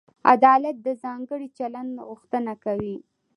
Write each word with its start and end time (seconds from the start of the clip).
عدالت 0.33 0.77
د 0.83 0.87
ځانګړي 1.03 1.47
چلند 1.57 1.91
غوښتنه 2.07 2.53
کوي. 2.63 2.95